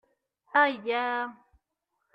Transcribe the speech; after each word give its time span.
Ayya! 0.61 1.03